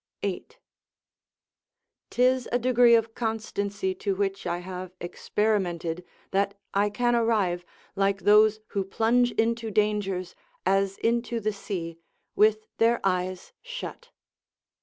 8.] 0.23 0.57
'tis 2.09 2.49
a 2.51 2.57
degree 2.57 2.95
of 2.95 3.13
constancy 3.13 3.93
to 3.93 4.15
which 4.15 4.47
I 4.47 4.57
have 4.57 4.95
experimented, 4.99 6.03
that 6.31 6.57
I 6.73 6.89
can 6.89 7.13
arrive, 7.15 7.63
like 7.95 8.21
those 8.21 8.61
who 8.69 8.83
plunge 8.83 9.31
into 9.33 9.69
dangers, 9.69 10.33
as 10.65 10.97
into 10.97 11.39
the 11.39 11.53
sea, 11.53 11.99
with 12.35 12.65
their 12.79 12.99
eyes 13.03 13.53
shut. 13.61 14.09